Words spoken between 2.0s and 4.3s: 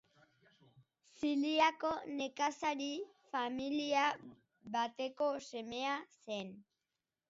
nekazari familia